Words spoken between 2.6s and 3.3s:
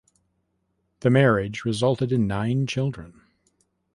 children.